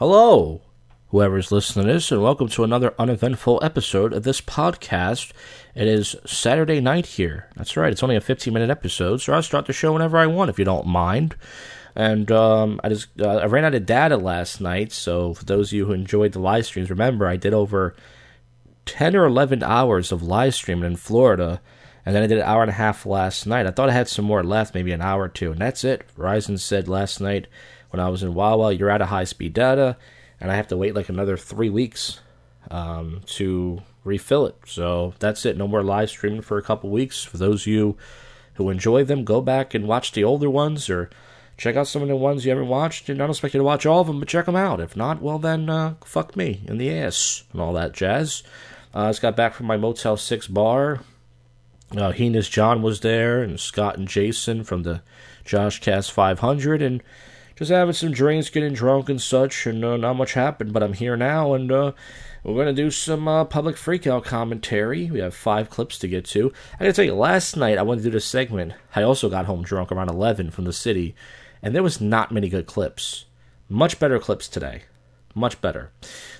Hello, 0.00 0.60
whoever's 1.10 1.52
listening 1.52 1.86
to 1.86 1.92
this, 1.92 2.10
and 2.10 2.20
welcome 2.20 2.48
to 2.48 2.64
another 2.64 2.92
uneventful 2.98 3.60
episode 3.62 4.12
of 4.12 4.24
this 4.24 4.40
podcast. 4.40 5.30
It 5.76 5.86
is 5.86 6.16
Saturday 6.26 6.80
night 6.80 7.06
here. 7.06 7.48
That's 7.54 7.76
right, 7.76 7.92
it's 7.92 8.02
only 8.02 8.16
a 8.16 8.20
15 8.20 8.52
minute 8.52 8.70
episode, 8.70 9.18
so 9.18 9.32
I'll 9.32 9.40
start 9.40 9.66
the 9.66 9.72
show 9.72 9.92
whenever 9.92 10.18
I 10.18 10.26
want 10.26 10.50
if 10.50 10.58
you 10.58 10.64
don't 10.64 10.88
mind. 10.88 11.36
And 11.94 12.28
um, 12.32 12.80
I 12.82 12.88
just 12.88 13.06
uh, 13.20 13.36
I 13.36 13.46
ran 13.46 13.64
out 13.64 13.76
of 13.76 13.86
data 13.86 14.16
last 14.16 14.60
night, 14.60 14.90
so 14.90 15.32
for 15.32 15.44
those 15.44 15.68
of 15.68 15.74
you 15.74 15.86
who 15.86 15.92
enjoyed 15.92 16.32
the 16.32 16.40
live 16.40 16.66
streams, 16.66 16.90
remember 16.90 17.28
I 17.28 17.36
did 17.36 17.54
over 17.54 17.94
10 18.86 19.14
or 19.14 19.26
11 19.26 19.62
hours 19.62 20.10
of 20.10 20.24
live 20.24 20.56
streaming 20.56 20.86
in 20.90 20.96
Florida, 20.96 21.60
and 22.06 22.14
then 22.14 22.22
I 22.22 22.26
did 22.26 22.38
an 22.38 22.44
hour 22.44 22.62
and 22.62 22.70
a 22.70 22.74
half 22.74 23.06
last 23.06 23.46
night. 23.46 23.66
I 23.66 23.70
thought 23.70 23.88
I 23.88 23.92
had 23.92 24.08
some 24.08 24.24
more 24.24 24.42
left, 24.42 24.74
maybe 24.74 24.92
an 24.92 25.00
hour 25.00 25.22
or 25.22 25.28
two, 25.28 25.52
and 25.52 25.60
that's 25.60 25.84
it. 25.84 26.04
Verizon 26.16 26.58
said 26.58 26.88
last 26.88 27.20
night 27.20 27.46
when 27.90 28.00
I 28.00 28.08
was 28.08 28.22
in 28.22 28.34
Wawa, 28.34 28.72
you're 28.72 28.90
out 28.90 29.02
of 29.02 29.08
high 29.08 29.24
speed 29.24 29.54
data, 29.54 29.96
and 30.40 30.50
I 30.50 30.56
have 30.56 30.68
to 30.68 30.76
wait 30.76 30.94
like 30.94 31.08
another 31.08 31.36
three 31.36 31.70
weeks 31.70 32.20
um, 32.70 33.22
to 33.26 33.82
refill 34.04 34.46
it. 34.46 34.56
So 34.66 35.14
that's 35.18 35.46
it. 35.46 35.56
No 35.56 35.66
more 35.66 35.82
live 35.82 36.10
streaming 36.10 36.42
for 36.42 36.58
a 36.58 36.62
couple 36.62 36.90
weeks. 36.90 37.24
For 37.24 37.38
those 37.38 37.62
of 37.62 37.66
you 37.68 37.96
who 38.54 38.70
enjoy 38.70 39.04
them, 39.04 39.24
go 39.24 39.40
back 39.40 39.74
and 39.74 39.88
watch 39.88 40.12
the 40.12 40.24
older 40.24 40.50
ones 40.50 40.90
or 40.90 41.10
check 41.56 41.76
out 41.76 41.88
some 41.88 42.02
of 42.02 42.08
the 42.08 42.16
ones 42.16 42.44
you 42.44 42.50
haven't 42.50 42.68
watched. 42.68 43.08
And 43.08 43.20
I 43.20 43.24
don't 43.24 43.30
expect 43.30 43.54
you 43.54 43.58
to 43.58 43.64
watch 43.64 43.86
all 43.86 44.00
of 44.00 44.06
them, 44.06 44.20
but 44.20 44.28
check 44.28 44.46
them 44.46 44.56
out. 44.56 44.80
If 44.80 44.96
not, 44.96 45.22
well 45.22 45.38
then, 45.38 45.70
uh, 45.70 45.94
fuck 46.04 46.36
me 46.36 46.62
in 46.66 46.78
the 46.78 46.92
ass 46.92 47.44
and 47.52 47.60
all 47.60 47.72
that 47.72 47.92
jazz. 47.92 48.42
Uh, 48.94 49.04
I 49.04 49.08
just 49.10 49.22
got 49.22 49.36
back 49.36 49.54
from 49.54 49.66
my 49.66 49.76
Motel 49.76 50.16
6 50.16 50.46
bar. 50.48 51.00
Uh, 51.92 52.12
Heenus 52.12 52.50
John 52.50 52.82
was 52.82 53.00
there, 53.00 53.42
and 53.42 53.58
Scott 53.60 53.96
and 53.96 54.08
Jason 54.08 54.64
from 54.64 54.82
the 54.82 55.02
Josh 55.44 55.80
Cast 55.80 56.12
500, 56.12 56.82
and 56.82 57.02
just 57.56 57.70
having 57.70 57.92
some 57.92 58.10
drinks, 58.10 58.48
getting 58.48 58.72
drunk 58.72 59.08
and 59.08 59.20
such, 59.20 59.66
and 59.66 59.84
uh, 59.84 59.96
not 59.96 60.14
much 60.14 60.34
happened. 60.34 60.72
But 60.72 60.82
I'm 60.82 60.94
here 60.94 61.16
now, 61.16 61.54
and 61.54 61.70
uh, 61.70 61.92
we're 62.42 62.56
gonna 62.56 62.72
do 62.72 62.90
some 62.90 63.28
uh, 63.28 63.44
public 63.44 63.76
freakout 63.76 64.24
commentary. 64.24 65.10
We 65.10 65.20
have 65.20 65.34
five 65.34 65.70
clips 65.70 65.98
to 66.00 66.08
get 66.08 66.24
to. 66.26 66.52
I 66.74 66.84
gotta 66.84 66.92
tell 66.92 67.04
you, 67.04 67.14
last 67.14 67.56
night 67.56 67.78
I 67.78 67.82
wanted 67.82 68.02
to 68.02 68.08
do 68.08 68.12
this 68.12 68.24
segment. 68.24 68.72
I 68.94 69.02
also 69.02 69.30
got 69.30 69.46
home 69.46 69.62
drunk 69.62 69.92
around 69.92 70.10
11 70.10 70.50
from 70.50 70.64
the 70.64 70.72
city, 70.72 71.14
and 71.62 71.74
there 71.74 71.82
was 71.82 72.00
not 72.00 72.32
many 72.32 72.48
good 72.48 72.66
clips. 72.66 73.26
Much 73.68 73.98
better 73.98 74.18
clips 74.18 74.48
today. 74.48 74.82
Much 75.34 75.60
better. 75.60 75.90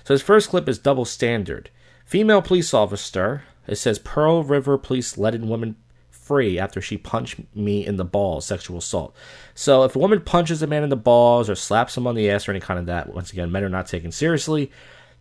So 0.03 0.13
his 0.13 0.21
first 0.21 0.49
clip 0.49 0.69
is 0.69 0.79
double 0.79 1.05
standard. 1.05 1.69
Female 2.05 2.41
police 2.41 2.73
officer. 2.73 3.43
It 3.67 3.75
says 3.75 3.99
Pearl 3.99 4.43
River 4.43 4.77
police 4.77 5.17
letting 5.17 5.49
woman 5.49 5.75
free 6.09 6.57
after 6.57 6.81
she 6.81 6.97
punched 6.97 7.39
me 7.55 7.85
in 7.85 7.97
the 7.97 8.05
balls, 8.05 8.45
sexual 8.45 8.79
assault. 8.79 9.15
So 9.53 9.83
if 9.83 9.95
a 9.95 9.99
woman 9.99 10.21
punches 10.21 10.61
a 10.61 10.67
man 10.67 10.83
in 10.83 10.89
the 10.89 10.95
balls 10.95 11.49
or 11.49 11.55
slaps 11.55 11.95
him 11.95 12.07
on 12.07 12.15
the 12.15 12.29
ass 12.29 12.47
or 12.47 12.51
any 12.51 12.59
kind 12.59 12.79
of 12.79 12.87
that, 12.87 13.13
once 13.13 13.31
again, 13.31 13.51
men 13.51 13.63
are 13.63 13.69
not 13.69 13.87
taken 13.87 14.11
seriously. 14.11 14.71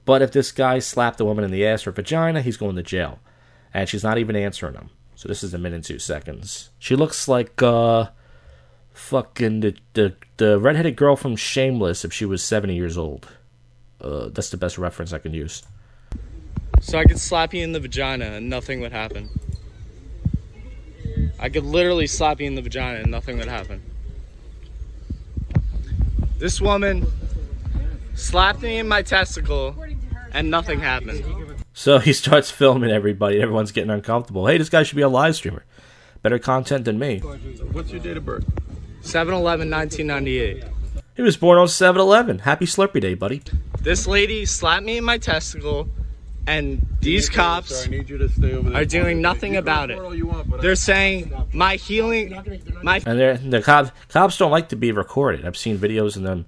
But 0.04 0.22
if 0.22 0.32
this 0.32 0.52
guy 0.52 0.78
slapped 0.78 1.20
a 1.20 1.24
woman 1.24 1.44
in 1.44 1.50
the 1.50 1.66
ass 1.66 1.86
or 1.86 1.92
vagina, 1.92 2.42
he's 2.42 2.56
going 2.56 2.76
to 2.76 2.82
jail. 2.82 3.18
And 3.72 3.88
she's 3.88 4.04
not 4.04 4.18
even 4.18 4.36
answering 4.36 4.74
him. 4.74 4.90
So 5.14 5.28
this 5.28 5.42
is 5.42 5.54
a 5.54 5.58
minute 5.58 5.76
and 5.76 5.84
two 5.84 5.98
seconds. 5.98 6.70
She 6.78 6.96
looks 6.96 7.28
like 7.28 7.62
uh 7.62 8.08
fucking 8.92 9.60
the 9.60 9.76
the, 9.94 10.14
the 10.36 10.58
redheaded 10.58 10.96
girl 10.96 11.16
from 11.16 11.36
Shameless 11.36 12.04
if 12.04 12.12
she 12.12 12.24
was 12.24 12.42
seventy 12.42 12.76
years 12.76 12.96
old. 12.96 13.28
Uh, 14.00 14.28
that's 14.28 14.50
the 14.50 14.56
best 14.56 14.76
reference 14.76 15.12
I 15.12 15.18
can 15.18 15.32
use. 15.32 15.62
So 16.80 16.98
I 16.98 17.04
could 17.04 17.18
slap 17.18 17.54
you 17.54 17.62
in 17.62 17.72
the 17.72 17.80
vagina 17.80 18.26
and 18.26 18.48
nothing 18.48 18.80
would 18.80 18.92
happen. 18.92 19.28
I 21.38 21.48
could 21.48 21.64
literally 21.64 22.06
slap 22.06 22.40
you 22.40 22.46
in 22.46 22.54
the 22.54 22.62
vagina 22.62 23.00
and 23.00 23.10
nothing 23.10 23.38
would 23.38 23.48
happen. 23.48 23.82
This 26.38 26.60
woman 26.60 27.06
slapped 28.14 28.62
me 28.62 28.78
in 28.78 28.88
my 28.88 29.02
testicle 29.02 29.76
and 30.32 30.50
nothing 30.50 30.80
happened. 30.80 31.24
So 31.72 31.98
he 31.98 32.12
starts 32.12 32.50
filming 32.50 32.90
everybody. 32.90 33.40
Everyone's 33.40 33.72
getting 33.72 33.90
uncomfortable. 33.90 34.46
Hey, 34.46 34.58
this 34.58 34.68
guy 34.68 34.82
should 34.82 34.96
be 34.96 35.02
a 35.02 35.08
live 35.08 35.36
streamer. 35.36 35.64
Better 36.22 36.38
content 36.38 36.84
than 36.84 36.98
me. 36.98 37.18
What's 37.18 37.90
your 37.90 38.00
date 38.00 38.16
of 38.16 38.24
birth? 38.24 38.44
7 39.02 39.34
11 39.34 39.70
1998. 39.70 40.64
He 41.14 41.22
was 41.22 41.36
born 41.36 41.58
on 41.58 41.68
7 41.68 42.00
Eleven. 42.00 42.40
Happy 42.40 42.66
Slurpee 42.66 43.00
Day, 43.00 43.14
buddy. 43.14 43.42
This 43.80 44.06
lady 44.06 44.44
slapped 44.44 44.84
me 44.84 44.96
in 44.96 45.04
my 45.04 45.18
testicle, 45.18 45.88
and 46.46 46.86
these 47.00 47.28
cops 47.28 47.74
Sir, 47.74 47.84
I 47.86 47.90
need 47.90 48.10
you 48.10 48.18
to 48.18 48.28
stay 48.28 48.52
over 48.52 48.70
there. 48.70 48.82
are 48.82 48.84
doing 48.84 49.20
nothing 49.20 49.56
about 49.56 49.90
it. 49.90 49.98
you 50.16 50.26
want, 50.26 50.60
They're 50.60 50.74
saying 50.74 51.32
my 51.52 51.76
healing, 51.76 52.62
my 52.82 53.00
And 53.06 53.52
the 53.52 53.62
cops, 53.62 53.90
cops 54.08 54.36
don't 54.36 54.50
like 54.50 54.68
to 54.70 54.76
be 54.76 54.92
recorded. 54.92 55.46
I've 55.46 55.56
seen 55.56 55.78
videos 55.78 56.16
of 56.16 56.22
them 56.22 56.46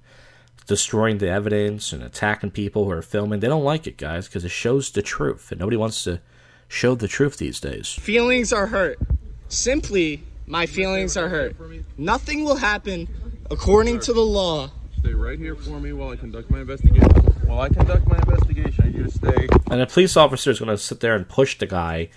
destroying 0.67 1.17
the 1.17 1.29
evidence 1.29 1.93
and 1.93 2.03
attacking 2.03 2.51
people 2.51 2.85
who 2.85 2.91
are 2.91 3.01
filming. 3.01 3.39
They 3.39 3.47
don't 3.47 3.63
like 3.63 3.87
it, 3.87 3.97
guys, 3.97 4.27
because 4.27 4.43
it 4.45 4.51
shows 4.51 4.91
the 4.91 5.01
truth. 5.01 5.51
And 5.51 5.59
nobody 5.59 5.77
wants 5.77 6.03
to 6.03 6.21
show 6.67 6.93
the 6.93 7.07
truth 7.07 7.37
these 7.37 7.59
days. 7.59 7.93
feelings 7.93 8.51
are 8.51 8.67
hurt. 8.67 8.99
Simply, 9.47 10.23
my 10.45 10.65
feelings 10.65 11.15
are 11.15 11.29
hurt. 11.29 11.55
Nothing 11.97 12.43
will 12.43 12.57
happen 12.57 13.07
according 13.49 13.99
to 14.01 14.13
the 14.13 14.21
law. 14.21 14.69
Stay 14.99 15.13
right 15.13 15.39
here 15.39 15.55
for 15.55 15.79
me 15.79 15.93
while 15.93 16.09
I 16.09 16.17
conduct 16.17 16.51
my 16.51 16.59
investigation. 16.59 17.07
While 17.47 17.61
I 17.61 17.69
conduct 17.69 18.07
my 18.07 18.17
investigation, 18.17 18.83
I 18.83 18.87
need 18.87 18.95
you 18.97 19.03
to 19.05 19.11
stay. 19.11 19.47
And 19.71 19.81
a 19.81 19.87
police 19.87 20.15
officer 20.17 20.51
is 20.51 20.59
going 20.59 20.69
to 20.69 20.77
sit 20.77 20.99
there 20.99 21.15
and 21.15 21.27
push 21.27 21.57
the 21.57 21.65
guy 21.65 22.09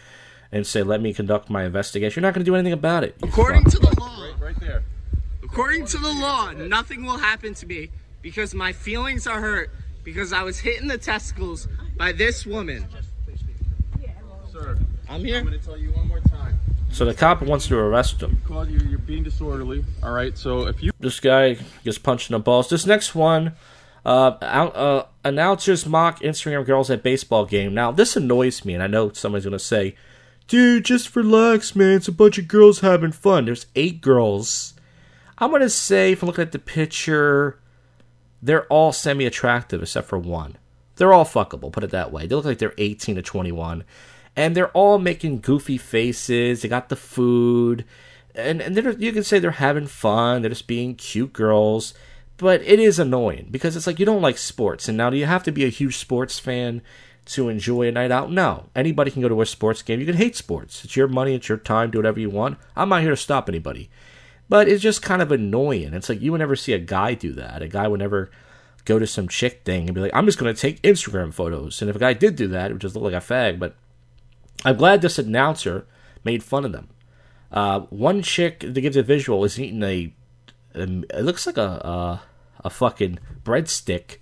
and 0.53 0.67
say, 0.67 0.83
let 0.83 1.01
me 1.01 1.15
conduct 1.15 1.49
my 1.49 1.65
investigation. 1.65 2.21
You're 2.23 2.29
not 2.29 2.35
going 2.35 2.45
to 2.45 2.51
do 2.51 2.55
anything 2.57 2.73
about 2.73 3.05
it. 3.05 3.17
According 3.23 3.63
fuck. 3.65 3.73
to 3.73 3.79
the 3.79 4.01
law, 4.01 4.23
Right, 4.23 4.41
right 4.41 4.61
there. 4.61 4.83
according 5.45 5.87
to 5.87 5.99
the 5.99 6.09
law, 6.13 6.51
nothing 6.53 7.05
will 7.05 7.19
happen 7.19 7.55
to 7.55 7.67
me 7.67 7.91
because 8.23 8.55
my 8.55 8.73
feelings 8.73 9.27
are 9.27 9.41
hurt 9.41 9.71
because 10.03 10.33
I 10.33 10.43
was 10.43 10.59
hit 10.59 10.81
in 10.81 10.89
the 10.89 10.99
testicles 10.99 11.69
by 11.97 12.13
this 12.13 12.45
woman. 12.45 12.87
Sir, 14.51 14.79
I'm 15.09 15.25
here. 15.25 15.39
I'm 15.39 15.47
going 15.47 15.59
to 15.59 15.65
tell 15.65 15.77
you 15.77 15.93
one 15.93 16.09
more 16.09 16.21
time. 16.21 16.59
So 16.91 17.05
the 17.05 17.15
cop 17.15 17.41
wants 17.43 17.69
to 17.69 17.79
arrest 17.79 18.21
him. 18.21 18.43
Call 18.47 18.69
you, 18.69 18.79
you're 18.89 18.99
being 18.99 19.23
disorderly. 19.23 19.85
All 20.03 20.13
right, 20.13 20.37
so 20.37 20.67
if 20.67 20.83
you. 20.83 20.91
This 20.99 21.21
guy 21.21 21.57
gets 21.85 21.99
punched 21.99 22.31
in 22.31 22.35
the 22.35 22.41
balls. 22.41 22.69
This 22.69 22.85
next 22.85 23.15
one, 23.15 23.53
uh, 24.05 24.37
out, 24.43 24.77
uh, 24.77 25.05
announcers 25.25 25.87
mock 25.87 26.21
Instagram 26.21 26.65
girls 26.65 26.91
at 26.91 27.03
baseball 27.03 27.47
game. 27.47 27.75
Now 27.75 27.91
this 27.91 28.17
annoys 28.17 28.65
me, 28.65 28.75
and 28.75 28.83
I 28.83 28.87
know 28.87 29.13
somebody's 29.13 29.45
gonna 29.45 29.59
say, 29.59 29.95
"Dude, 30.49 30.85
just 30.85 31.15
relax, 31.15 31.77
man. 31.77 31.97
It's 31.97 32.09
a 32.09 32.13
bunch 32.13 32.39
of 32.39 32.49
girls 32.49 32.81
having 32.81 33.13
fun." 33.13 33.45
There's 33.45 33.67
eight 33.77 34.01
girls. 34.01 34.75
I'm 35.39 35.51
gonna 35.51 35.71
say, 35.71 36.13
if 36.13 36.23
I 36.23 36.27
look 36.27 36.39
at 36.39 36.53
the 36.53 36.59
picture, 36.59 37.59
they're 38.43 38.67
all 38.67 38.93
semi-attractive 38.93 39.83
except 39.83 40.09
for 40.09 40.19
one. 40.19 40.57
They're 40.97 41.13
all 41.13 41.25
fuckable. 41.25 41.73
Put 41.73 41.85
it 41.85 41.91
that 41.91 42.13
way. 42.13 42.27
They 42.27 42.35
look 42.35 42.45
like 42.45 42.59
they're 42.59 42.75
18 42.77 43.17
to 43.17 43.23
21, 43.23 43.85
and 44.37 44.55
they're 44.55 44.71
all 44.73 44.99
making 44.99 45.41
goofy 45.41 45.79
faces. 45.79 46.63
They 46.63 46.69
got 46.69 46.89
the 46.89 46.97
food 46.97 47.85
and 48.35 48.61
and 48.61 48.77
you 49.01 49.13
can 49.13 49.25
say 49.25 49.39
they're 49.39 49.51
having 49.53 49.87
fun. 49.87 50.43
They're 50.43 50.51
just 50.51 50.67
being 50.67 50.95
cute 50.95 51.33
girls, 51.33 51.95
but 52.41 52.63
it 52.63 52.81
is 52.81 52.99
annoying 52.99 53.49
because 53.51 53.77
it's 53.77 53.87
like 53.87 53.99
you 53.99 54.07
don't 54.07 54.23
like 54.23 54.39
sports. 54.39 54.89
And 54.89 54.97
now, 54.97 55.11
do 55.11 55.17
you 55.17 55.27
have 55.27 55.43
to 55.45 55.53
be 55.53 55.65
a 55.65 55.69
huge 55.69 55.99
sports 55.99 56.39
fan 56.39 56.81
to 57.27 57.49
enjoy 57.49 57.89
a 57.89 57.93
night 57.93 58.11
out? 58.11 58.33
No, 58.33 58.71
anybody 58.75 59.11
can 59.11 59.23
go 59.23 59.29
to 59.29 59.43
a 59.43 59.47
sports 59.47 59.83
game. 59.83 60.01
You 60.01 60.07
can 60.07 60.17
hate 60.17 60.37
sports. 60.37 60.85
It's 60.85 60.97
your 60.97 61.09
money. 61.09 61.35
It's 61.35 61.49
your 61.49 61.59
time. 61.59 61.91
Do 61.91 61.99
whatever 61.99 62.19
you 62.19 62.31
want. 62.31 62.59
I'm 62.75 62.89
not 62.89 63.03
here 63.03 63.11
to 63.11 63.17
stop 63.17 63.49
anybody, 63.49 63.91
but 64.49 64.69
it's 64.69 64.83
just 64.83 65.03
kind 65.03 65.21
of 65.21 65.31
annoying. 65.31 65.93
It's 65.93 66.09
like 66.09 66.23
you 66.23 66.33
would 66.33 66.39
never 66.39 66.57
see 66.57 66.73
a 66.73 66.79
guy 66.79 67.15
do 67.15 67.33
that. 67.35 67.63
A 67.63 67.69
guy 67.69 67.87
would 67.87 68.01
never 68.01 68.31
go 68.87 68.99
to 68.99 69.07
some 69.07 69.29
chick 69.29 69.63
thing 69.65 69.87
and 69.87 69.95
be 69.95 70.01
like, 70.01 70.15
I'm 70.15 70.27
just 70.27 70.39
going 70.39 70.53
to 70.55 70.61
take 70.61 70.81
Instagram 70.83 71.35
photos. 71.35 71.83
And 71.83 71.91
if 71.91 71.97
a 71.97 72.01
guy 72.01 72.15
did 72.15 72.37
do 72.37 72.49
that, 72.49 72.71
it 72.71 72.75
would 72.75 72.81
just 72.81 72.95
look 72.95 73.05
like 73.05 73.23
a 73.23 73.25
fag. 73.25 73.59
But 73.59 73.77
I'm 74.65 74.77
glad 74.77 75.03
this 75.03 75.19
announcer 75.19 75.87
made 76.25 76.43
fun 76.43 76.65
of 76.65 76.73
them. 76.73 76.89
Uh, 77.53 77.81
one 77.91 78.23
chick 78.23 78.61
that 78.61 78.81
gives 78.81 78.97
a 78.97 79.03
visual 79.03 79.45
is 79.45 79.61
eating 79.61 79.83
a, 79.83 80.15
um, 80.75 81.05
it 81.11 81.23
looks 81.23 81.47
like 81.47 81.59
a, 81.59 81.63
a 81.63 82.23
a 82.65 82.71
fucking 82.71 83.19
breadstick. 83.45 84.19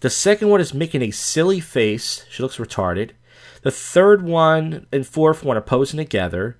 The 0.00 0.10
second 0.10 0.48
one 0.48 0.60
is 0.60 0.72
making 0.72 1.02
a 1.02 1.10
silly 1.10 1.60
face. 1.60 2.24
She 2.30 2.42
looks 2.42 2.56
retarded. 2.58 3.10
The 3.62 3.70
third 3.70 4.22
one 4.22 4.86
and 4.92 5.06
fourth 5.06 5.42
one 5.42 5.56
are 5.56 5.62
posing 5.62 5.98
together. 5.98 6.56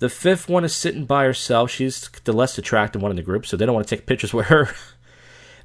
The 0.00 0.08
fifth 0.08 0.48
one 0.48 0.64
is 0.64 0.74
sitting 0.74 1.06
by 1.06 1.24
herself. 1.24 1.70
She's 1.70 2.10
the 2.24 2.32
less 2.32 2.58
attractive 2.58 3.00
one 3.00 3.10
in 3.10 3.16
the 3.16 3.22
group, 3.22 3.46
so 3.46 3.56
they 3.56 3.64
don't 3.64 3.74
want 3.74 3.86
to 3.88 3.96
take 3.96 4.06
pictures 4.06 4.34
with 4.34 4.46
her. 4.46 4.68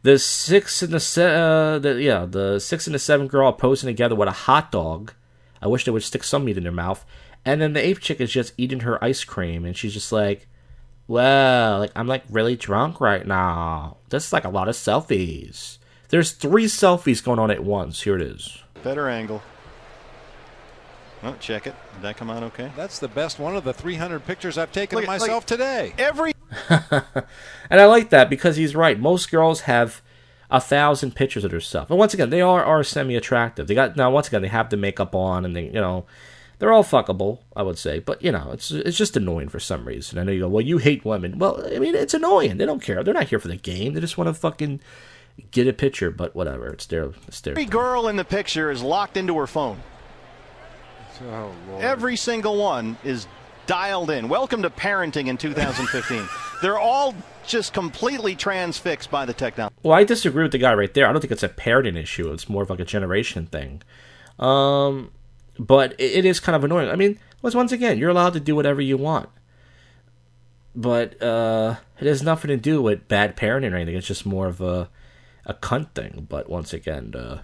The 0.01 0.17
six 0.17 0.81
and 0.81 0.93
the 0.93 0.99
se- 0.99 1.35
uh, 1.35 1.77
the 1.77 2.01
yeah, 2.01 2.25
the 2.25 2.59
six 2.59 2.87
and 2.87 2.95
the 2.95 2.99
seven 2.99 3.27
girl 3.27 3.47
are 3.47 3.53
posing 3.53 3.87
together 3.87 4.15
with 4.15 4.29
a 4.29 4.31
hot 4.47 4.71
dog. 4.71 5.13
I 5.61 5.67
wish 5.67 5.83
they 5.83 5.91
would 5.91 6.03
stick 6.03 6.23
some 6.23 6.45
meat 6.45 6.55
in 6.57 6.63
their 6.63 6.71
mouth. 6.71 7.05
And 7.43 7.61
then 7.61 7.73
the 7.73 7.85
eighth 7.85 7.99
chick 7.99 8.21
is 8.21 8.31
just 8.31 8.53
eating 8.57 8.81
her 8.81 9.03
ice 9.03 9.23
cream, 9.23 9.65
and 9.65 9.75
she's 9.75 9.93
just 9.93 10.11
like, 10.11 10.47
"Well, 11.09 11.79
like 11.79 11.91
I'm 11.95 12.07
like 12.07 12.23
really 12.29 12.55
drunk 12.55 13.01
right 13.01 13.25
now. 13.27 13.97
This 14.09 14.27
is 14.27 14.33
like 14.33 14.45
a 14.45 14.49
lot 14.49 14.69
of 14.69 14.75
selfies." 14.75 15.79
There's 16.09 16.31
three 16.31 16.65
selfies 16.65 17.23
going 17.23 17.39
on 17.39 17.51
at 17.51 17.63
once. 17.63 18.01
Here 18.03 18.15
it 18.15 18.21
is. 18.21 18.63
Better 18.83 19.09
angle. 19.09 19.41
Oh, 21.21 21.35
check 21.39 21.67
it. 21.67 21.75
Did 21.95 22.03
that 22.03 22.17
come 22.17 22.29
out 22.29 22.43
okay? 22.43 22.71
That's 22.77 22.99
the 22.99 23.07
best 23.09 23.39
one 23.39 23.55
of 23.55 23.63
the 23.65 23.73
300 23.73 24.25
pictures 24.25 24.57
I've 24.57 24.71
taken 24.71 24.95
Look 24.95 25.03
of 25.03 25.07
myself 25.09 25.41
like- 25.41 25.45
today. 25.45 25.93
Every 25.97 26.31
And 26.69 27.79
I 27.81 27.85
like 27.85 28.09
that 28.11 28.29
because 28.29 28.55
he's 28.55 28.75
right. 28.75 28.97
Most 28.99 29.29
girls 29.29 29.61
have 29.61 30.01
a 30.49 30.61
thousand 30.61 31.15
pictures 31.15 31.43
of 31.43 31.51
herself. 31.51 31.89
And 31.89 31.99
once 31.99 32.13
again, 32.13 32.29
they 32.29 32.41
are 32.41 32.63
are 32.63 32.83
semi 32.83 33.15
attractive. 33.15 33.67
They 33.67 33.75
got 33.75 33.95
now 33.97 34.09
once 34.11 34.27
again 34.29 34.41
they 34.41 34.47
have 34.47 34.69
the 34.69 34.77
makeup 34.77 35.13
on 35.13 35.45
and 35.45 35.55
they 35.55 35.65
you 35.65 35.73
know 35.73 36.05
they're 36.59 36.71
all 36.71 36.83
fuckable, 36.83 37.39
I 37.55 37.63
would 37.63 37.77
say. 37.77 37.99
But 37.99 38.21
you 38.21 38.31
know, 38.31 38.51
it's 38.51 38.69
it's 38.71 38.97
just 38.97 39.17
annoying 39.17 39.49
for 39.49 39.59
some 39.59 39.85
reason. 39.85 40.19
I 40.19 40.23
know 40.23 40.31
you 40.31 40.41
go, 40.41 40.49
well, 40.49 40.63
you 40.63 40.77
hate 40.77 41.03
women. 41.03 41.39
Well, 41.39 41.65
I 41.65 41.79
mean, 41.79 41.95
it's 41.95 42.13
annoying. 42.13 42.57
They 42.57 42.65
don't 42.65 42.81
care. 42.81 43.03
They're 43.03 43.13
not 43.13 43.29
here 43.29 43.39
for 43.39 43.47
the 43.47 43.55
game. 43.55 43.93
They 43.93 44.01
just 44.01 44.17
want 44.17 44.27
to 44.27 44.33
fucking 44.33 44.81
get 45.51 45.67
a 45.67 45.73
picture. 45.73 46.11
But 46.11 46.35
whatever, 46.35 46.67
it's 46.67 46.85
their 46.85 47.11
it's 47.27 47.41
their. 47.41 47.53
Every 47.53 47.65
girl 47.65 48.07
in 48.07 48.17
the 48.17 48.25
picture 48.25 48.69
is 48.69 48.83
locked 48.83 49.17
into 49.17 49.37
her 49.37 49.47
phone. 49.47 49.81
Oh, 51.21 51.51
Lord. 51.67 51.83
Every 51.83 52.15
single 52.15 52.57
one 52.57 52.97
is 53.03 53.27
dialed 53.65 54.09
in. 54.09 54.29
Welcome 54.29 54.61
to 54.61 54.69
parenting 54.69 55.27
in 55.27 55.37
2015. 55.37 56.27
They're 56.61 56.79
all 56.79 57.13
just 57.45 57.73
completely 57.73 58.35
transfixed 58.35 59.11
by 59.11 59.25
the 59.25 59.33
technology. 59.33 59.75
Well, 59.83 59.97
I 59.97 60.03
disagree 60.05 60.43
with 60.43 60.53
the 60.53 60.57
guy 60.57 60.73
right 60.73 60.93
there. 60.93 61.07
I 61.07 61.11
don't 61.11 61.19
think 61.21 61.31
it's 61.31 61.43
a 61.43 61.49
parenting 61.49 61.97
issue. 61.97 62.31
It's 62.31 62.47
more 62.47 62.63
of 62.63 62.69
like 62.69 62.79
a 62.79 62.85
generation 62.85 63.47
thing. 63.47 63.81
Um, 64.39 65.11
but 65.59 65.93
it, 65.99 66.25
is 66.25 66.39
kind 66.39 66.55
of 66.55 66.63
annoying. 66.63 66.89
I 66.89 66.95
mean, 66.95 67.19
once 67.41 67.53
once 67.53 67.71
again, 67.71 67.97
you're 67.97 68.09
allowed 68.09 68.33
to 68.33 68.39
do 68.39 68.55
whatever 68.55 68.81
you 68.81 68.97
want, 68.97 69.29
but 70.73 71.21
uh, 71.21 71.75
it 71.99 72.07
has 72.07 72.23
nothing 72.23 72.47
to 72.47 72.57
do 72.57 72.81
with 72.81 73.07
bad 73.09 73.35
parenting 73.35 73.73
or 73.73 73.75
anything. 73.75 73.95
It's 73.95 74.07
just 74.07 74.25
more 74.25 74.47
of 74.47 74.61
a 74.61 74.89
a 75.45 75.53
cunt 75.53 75.93
thing. 75.93 76.25
But 76.29 76.49
once 76.49 76.73
again, 76.73 77.13
uh, 77.13 77.41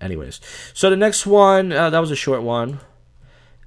anyways, 0.00 0.40
so 0.72 0.88
the 0.88 0.96
next 0.96 1.26
one 1.26 1.72
uh, 1.72 1.90
that 1.90 1.98
was 2.00 2.10
a 2.10 2.16
short 2.16 2.42
one. 2.42 2.80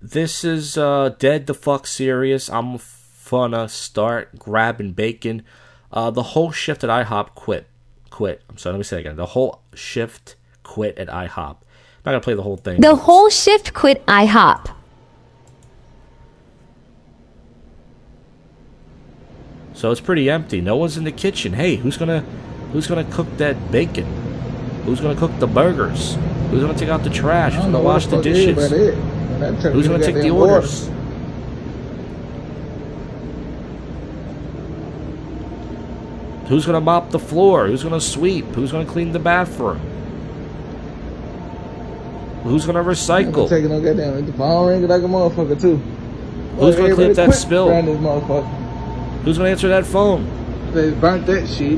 This 0.02 0.44
is 0.44 0.78
uh, 0.78 1.10
dead 1.20 1.46
the 1.46 1.54
fuck 1.54 1.86
serious. 1.86 2.50
I'm 2.50 2.80
gonna 3.30 3.70
start 3.70 4.38
grabbing 4.40 4.94
bacon. 4.94 5.44
Uh, 5.92 6.10
the 6.10 6.24
whole 6.24 6.52
shift 6.52 6.84
at 6.84 6.90
IHOP 6.90 7.36
quit. 7.36 7.68
Quit. 8.10 8.42
I'm 8.50 8.58
sorry. 8.58 8.74
Let 8.74 8.80
me 8.80 8.84
say 8.84 8.98
it 8.98 9.00
again. 9.02 9.16
The 9.16 9.28
whole 9.28 9.62
shift 9.74 10.36
quit 10.64 10.98
at 10.98 11.08
IHOP. 11.08 11.58
I'm 12.04 12.14
not 12.14 12.18
gonna 12.18 12.24
play 12.24 12.34
the 12.34 12.42
whole 12.42 12.58
thing. 12.58 12.82
The 12.82 12.96
whole 12.96 13.30
shift 13.30 13.74
quit 13.74 14.04
IHOP. 14.08 14.72
So 19.74 19.92
it's 19.92 20.02
pretty 20.02 20.28
empty. 20.28 20.62
No 20.62 20.78
one's 20.78 20.98
in 20.98 21.04
the 21.04 21.12
kitchen. 21.12 21.54
Hey, 21.54 21.76
who's 21.76 21.98
gonna 21.98 22.22
who's 22.72 22.88
gonna 22.88 23.04
cook 23.04 23.28
that 23.38 23.72
bacon? 23.72 24.06
Who's 24.86 25.00
gonna 25.00 25.16
cook 25.16 25.32
the 25.40 25.46
burgers? 25.46 26.16
Who's 26.50 26.62
gonna 26.62 26.78
take 26.78 26.90
out 26.90 27.04
the 27.04 27.12
trash? 27.12 27.54
Who's 27.54 27.66
gonna 27.66 27.80
wash 27.80 28.08
the 28.08 28.20
dishes? 28.20 28.72
Who's 29.64 29.88
gonna 29.88 30.04
take 30.04 30.16
the 30.16 30.32
orders? 30.32 30.90
Who's 36.48 36.66
gonna 36.66 36.82
mop 36.82 37.12
the 37.12 37.20
floor? 37.20 37.68
Who's 37.68 37.84
gonna 37.84 38.02
sweep? 38.02 38.46
Who's 38.56 38.72
gonna 38.72 38.86
clean 38.86 39.12
the 39.12 39.20
bathroom? 39.20 39.80
Who's 42.44 42.66
gonna 42.66 42.84
recycle? 42.84 43.48
Taking 43.48 43.70
no 43.70 43.80
goddamn 43.82 44.26
the 44.26 44.34
phone 44.34 44.68
ringing 44.70 44.88
like 44.90 45.04
a 45.04 45.06
motherfucker 45.06 45.60
too. 45.60 45.78
Who's 46.58 46.76
gonna 46.76 46.94
clean 46.96 47.12
up 47.12 47.16
that 47.18 47.34
spill? 47.34 47.70
around 47.70 47.86
this 47.86 47.98
motherfucker. 47.98 49.22
Who's 49.24 49.38
gonna 49.38 49.50
answer 49.50 49.68
that 49.70 49.86
phone? 49.86 50.28
They 50.74 50.92
burnt 50.92 51.26
that 51.28 51.48
shit. 51.48 51.78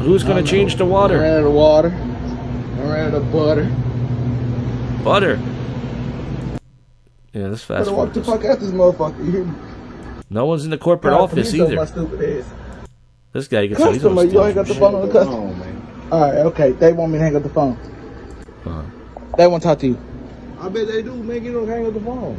Who's 0.00 0.24
gonna 0.24 0.42
change 0.42 0.76
the 0.76 0.84
I 0.84 0.88
water? 0.88 1.18
ran 1.18 1.40
out 1.40 1.46
of 1.46 1.52
water. 1.52 1.88
I 1.88 2.82
ran 2.82 3.06
out 3.08 3.14
of 3.14 3.32
butter. 3.32 3.64
Butter. 5.04 5.38
Yeah, 7.32 7.48
this 7.48 7.62
fast 7.62 7.84
Better 7.86 7.96
walk 7.96 8.12
the 8.12 8.24
fuck 8.24 8.44
out 8.44 8.58
this 8.58 8.70
motherfucker. 8.70 9.24
You 9.24 9.30
hear 9.30 9.44
me? 9.44 9.54
No 10.30 10.46
one's 10.46 10.64
in 10.64 10.70
the 10.70 10.78
corporate 10.78 11.12
God, 11.12 11.20
office 11.22 11.50
please 11.50 11.58
don't 11.60 11.74
My 11.74 11.82
either. 11.82 11.86
stupid 11.86 12.40
ass. 12.40 12.44
This 13.32 13.48
guy, 13.48 13.60
you 13.62 13.68
can 13.68 13.76
tell 13.78 13.92
he's 13.92 14.02
Customer, 14.02 14.20
on 14.22 14.30
you 14.30 14.44
ain't 14.44 14.54
got 14.54 14.66
the 14.66 14.74
phone 14.74 14.94
on 14.94 15.06
the 15.06 15.12
customer. 15.12 15.76
All 16.10 16.20
right, 16.20 16.38
okay. 16.46 16.72
They 16.72 16.92
want 16.92 17.12
me 17.12 17.18
to 17.18 17.24
hang 17.24 17.36
up 17.36 17.42
the 17.42 17.48
phone. 17.48 17.78
They 19.38 19.46
want 19.46 19.62
to 19.62 19.68
talk 19.68 19.78
to 19.78 19.86
you. 19.86 19.98
I 20.58 20.68
bet 20.68 20.88
they 20.88 21.00
do. 21.00 21.14
Make 21.14 21.44
you 21.44 21.52
don't 21.52 21.68
hang 21.68 21.86
up 21.86 21.94
the 21.94 22.00
phone. 22.00 22.36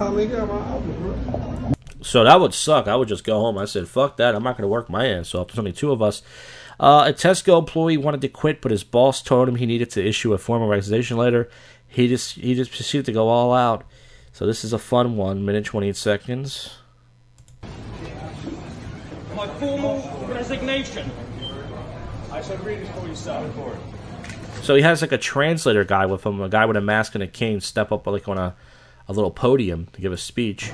I 0.00 0.08
mean, 0.10 0.28
get 0.28 0.38
out 0.38 0.46
my 0.46 0.54
office, 0.54 0.96
bro. 0.98 1.72
So 2.00 2.22
that 2.22 2.40
would 2.40 2.54
suck. 2.54 2.86
I 2.86 2.94
would 2.94 3.08
just 3.08 3.24
go 3.24 3.40
home. 3.40 3.58
I 3.58 3.64
said, 3.64 3.88
"Fuck 3.88 4.18
that! 4.18 4.36
I'm 4.36 4.44
not 4.44 4.56
going 4.56 4.62
to 4.62 4.68
work 4.68 4.88
my 4.88 5.08
ass 5.08 5.34
off." 5.34 5.48
There's 5.48 5.58
only 5.58 5.72
two 5.72 5.90
of 5.90 6.00
us. 6.00 6.22
Uh, 6.78 7.06
a 7.08 7.12
Tesco 7.12 7.58
employee 7.58 7.96
wanted 7.96 8.20
to 8.20 8.28
quit, 8.28 8.60
but 8.60 8.70
his 8.70 8.84
boss 8.84 9.20
told 9.20 9.48
him 9.48 9.56
he 9.56 9.66
needed 9.66 9.90
to 9.90 10.06
issue 10.06 10.32
a 10.32 10.38
formal 10.38 10.68
resignation 10.68 11.16
letter. 11.16 11.50
He 11.88 12.06
just 12.06 12.36
he 12.36 12.54
just 12.54 12.70
proceeded 12.70 13.06
to 13.06 13.12
go 13.12 13.26
all 13.26 13.52
out. 13.52 13.82
So 14.32 14.46
this 14.46 14.62
is 14.62 14.72
a 14.72 14.78
fun 14.78 15.16
one, 15.16 15.44
minute 15.44 15.64
twenty 15.64 15.88
eight 15.88 15.96
seconds. 15.96 16.78
My 19.34 19.48
formal 19.58 20.28
resignation. 20.28 21.10
I 22.30 22.40
shall 22.42 22.58
read 22.58 22.78
it 22.78 22.86
for 22.90 23.08
you, 23.08 23.16
sir. 23.16 23.50
So 24.62 24.74
he 24.74 24.82
has 24.82 25.00
like 25.00 25.12
a 25.12 25.18
translator 25.18 25.84
guy 25.84 26.06
with 26.06 26.26
him, 26.26 26.40
a 26.40 26.48
guy 26.48 26.66
with 26.66 26.76
a 26.76 26.80
mask 26.80 27.14
and 27.14 27.22
a 27.22 27.28
cane, 27.28 27.60
step 27.60 27.92
up 27.92 28.06
like 28.06 28.26
on 28.28 28.36
a, 28.36 28.56
a 29.08 29.12
little 29.12 29.30
podium 29.30 29.86
to 29.92 30.00
give 30.00 30.12
a 30.12 30.16
speech. 30.16 30.72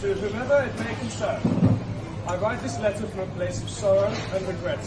To 0.00 0.14
whomever 0.14 0.62
it 0.62 0.78
may 0.78 0.94
concern, 0.96 1.40
I 2.28 2.36
write 2.36 2.60
this 2.62 2.78
letter 2.78 3.06
from 3.06 3.20
a 3.20 3.26
place 3.34 3.62
of 3.62 3.70
sorrow 3.70 4.14
and 4.34 4.46
regret. 4.46 4.78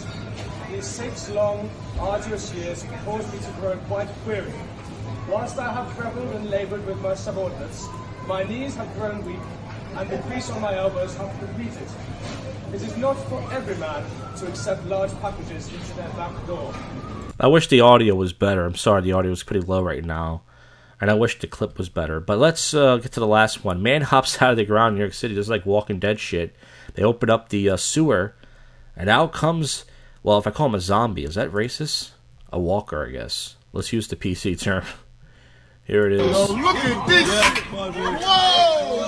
These 0.72 0.86
six 0.86 1.30
long, 1.30 1.70
arduous 2.00 2.54
years 2.54 2.84
have 2.84 3.04
caused 3.04 3.34
me 3.34 3.40
to 3.40 3.52
grow 3.60 3.78
quite 3.88 4.10
weary. 4.26 4.54
Whilst 5.28 5.58
I 5.58 5.74
have 5.74 5.94
travelled 5.98 6.36
and 6.36 6.50
laboured 6.50 6.86
with 6.86 7.02
my 7.02 7.16
subordinates, 7.16 7.88
my 8.28 8.44
knees 8.44 8.76
have 8.76 8.94
grown 8.96 9.26
weak, 9.26 9.40
and 9.98 10.10
the 10.10 10.18
crease 10.20 10.50
on 10.52 10.62
my 10.62 10.76
elbows 10.76 11.16
have 11.16 11.42
repeated. 11.42 11.88
It 12.74 12.82
is 12.82 12.98
not 12.98 13.16
for 13.30 13.42
every 13.52 13.76
man 13.78 14.04
to 14.38 14.48
accept 14.48 14.86
large 14.86 15.12
packages 15.20 15.72
into 15.74 15.94
their 15.94 16.10
back 16.10 16.46
door. 16.46 16.74
I 17.40 17.48
wish 17.48 17.68
the 17.68 17.82
audio 17.82 18.14
was 18.14 18.34
better. 18.34 18.66
I'm 18.66 18.76
sorry, 18.76 19.02
the 19.02 19.14
audio 19.14 19.32
is 19.32 19.44
pretty 19.44 19.66
low 19.66 19.82
right 19.82 20.04
now. 20.04 20.44
And 21.00 21.10
I 21.10 21.16
wish 21.16 21.40
the 21.40 21.48
clip 21.48 21.78
was 21.78 21.90
better. 21.90 22.20
But 22.20 22.38
let's 22.38 22.74
uh, 22.74 22.98
get 22.98 23.12
to 23.14 23.20
the 23.20 23.28
last 23.28 23.64
one. 23.64 23.82
Man 23.82 24.02
hops 24.14 24.42
out 24.42 24.52
of 24.52 24.58
the 24.58 24.66
ground 24.66 24.94
in 24.94 24.96
New 24.96 25.04
York 25.04 25.14
City. 25.14 25.34
This 25.34 25.46
is 25.46 25.50
like 25.50 25.66
Walking 25.66 26.00
Dead 26.00 26.20
shit. 26.20 26.56
They 26.94 27.04
open 27.04 27.30
up 27.30 27.50
the 27.50 27.70
uh, 27.70 27.78
sewer, 27.78 28.36
and 28.96 29.10
out 29.10 29.32
comes, 29.32 29.86
well, 30.24 30.38
if 30.40 30.48
I 30.48 30.52
call 30.52 30.68
him 30.68 30.76
a 30.76 30.80
zombie, 30.80 31.24
is 31.24 31.36
that 31.36 31.52
racist? 31.52 32.12
A 32.52 32.60
walker, 32.60 33.06
I 33.06 33.12
guess. 33.12 33.56
Let's 33.74 33.94
use 33.94 34.08
the 34.08 34.16
PC 34.16 34.60
term. 34.60 34.84
Here 35.88 36.06
it 36.06 36.14
is. 36.20 36.50
Look 36.50 36.76
at 36.76 37.08
this 37.08 37.28
shit. 37.32 37.64
Whoa! 37.72 39.08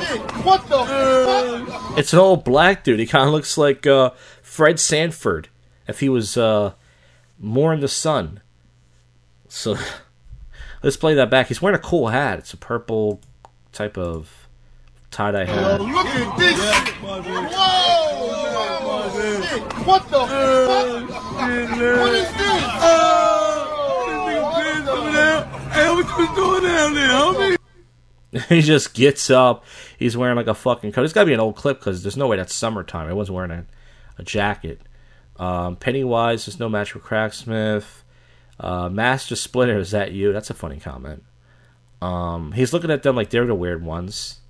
Shit. 0.00 0.20
What 0.42 0.66
the 0.68 0.78
fuck? 0.86 1.98
It's 1.98 2.14
an 2.14 2.18
old 2.18 2.44
black 2.44 2.82
dude. 2.82 2.98
He 2.98 3.04
kind 3.04 3.26
of 3.28 3.34
looks 3.34 3.58
like 3.58 3.86
uh, 3.86 4.12
Fred 4.40 4.80
Sanford 4.80 5.48
if 5.86 6.00
he 6.00 6.08
was 6.08 6.38
uh, 6.38 6.72
more 7.38 7.74
in 7.74 7.80
the 7.80 7.88
sun. 7.88 8.40
So 9.48 9.76
let's 10.82 10.96
play 10.96 11.12
that 11.12 11.28
back. 11.28 11.48
He's 11.48 11.60
wearing 11.60 11.78
a 11.78 11.82
cool 11.82 12.08
hat. 12.08 12.38
It's 12.38 12.54
a 12.54 12.56
purple 12.56 13.20
type 13.72 13.98
of 13.98 14.48
tie 15.10 15.32
dye 15.32 15.44
hat. 15.44 15.82
Look 15.82 16.06
at 16.06 16.38
this 16.38 16.56
shit. 16.56 16.94
Whoa! 17.02 18.06
Shit. 19.42 19.60
What 19.86 20.04
the 20.08 20.26
fuck? 20.26 21.10
What 22.00 22.14
is 22.14 22.32
this? 22.32 22.56
Hey, 25.76 25.90
doing 26.46 26.62
down 26.62 26.94
there, 26.94 27.08
homie? 27.08 27.56
he 28.48 28.60
just 28.60 28.94
gets 28.94 29.30
up. 29.30 29.64
He's 29.98 30.16
wearing 30.16 30.36
like 30.36 30.46
a 30.46 30.54
fucking 30.54 30.92
coat. 30.92 31.04
It's 31.04 31.12
got 31.12 31.22
to 31.22 31.26
be 31.26 31.34
an 31.34 31.40
old 31.40 31.56
clip 31.56 31.78
because 31.78 32.02
there's 32.02 32.16
no 32.16 32.26
way 32.26 32.36
that's 32.36 32.54
summertime. 32.54 33.04
Everyone's 33.04 33.30
wearing 33.30 33.50
a, 33.50 33.66
a 34.18 34.22
jacket. 34.22 34.80
Um, 35.38 35.76
Pennywise 35.76 36.48
is 36.48 36.58
no 36.58 36.68
match 36.68 36.92
for 36.92 36.98
Cracksmith. 36.98 38.02
Uh, 38.58 38.88
Master 38.88 39.36
Splinter, 39.36 39.78
is 39.78 39.90
that 39.90 40.12
you? 40.12 40.32
That's 40.32 40.50
a 40.50 40.54
funny 40.54 40.78
comment. 40.78 41.22
Um, 42.00 42.52
he's 42.52 42.72
looking 42.72 42.90
at 42.90 43.02
them 43.02 43.16
like 43.16 43.30
they're 43.30 43.46
the 43.46 43.54
weird 43.54 43.84
ones. 43.84 44.40